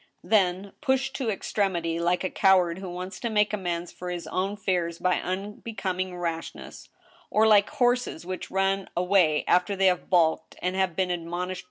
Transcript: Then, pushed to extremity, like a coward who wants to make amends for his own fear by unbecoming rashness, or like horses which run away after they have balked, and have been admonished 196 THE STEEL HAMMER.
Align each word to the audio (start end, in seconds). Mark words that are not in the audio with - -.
Then, 0.23 0.71
pushed 0.81 1.13
to 1.17 1.29
extremity, 1.29 1.99
like 1.99 2.23
a 2.23 2.29
coward 2.31 2.79
who 2.79 2.89
wants 2.89 3.19
to 3.19 3.29
make 3.29 3.53
amends 3.53 3.91
for 3.91 4.09
his 4.09 4.25
own 4.25 4.57
fear 4.57 4.89
by 4.99 5.19
unbecoming 5.21 6.17
rashness, 6.17 6.89
or 7.29 7.45
like 7.45 7.69
horses 7.69 8.25
which 8.25 8.49
run 8.49 8.89
away 8.97 9.43
after 9.47 9.75
they 9.75 9.85
have 9.85 10.09
balked, 10.09 10.55
and 10.59 10.75
have 10.75 10.95
been 10.95 11.11
admonished 11.11 11.19
196 11.19 11.27
THE 11.27 11.29
STEEL 11.29 11.39
HAMMER. 11.39 11.57